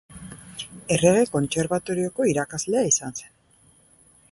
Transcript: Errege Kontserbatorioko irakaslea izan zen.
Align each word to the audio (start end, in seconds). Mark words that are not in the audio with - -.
Errege 0.95 1.27
Kontserbatorioko 1.35 2.27
irakaslea 2.33 2.83
izan 2.95 3.17
zen. 3.23 3.31